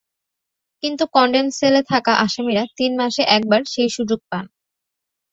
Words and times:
কিন্তু 0.83 1.03
কনডেম 1.15 1.47
সেলে 1.57 1.81
থাকা 1.91 2.13
আসামিরা 2.25 2.63
তিন 2.77 2.91
মাসে 3.01 3.21
একবার 3.37 3.61
সেই 3.65 3.89
সুযোগ 3.89 4.19
পান। 4.29 4.45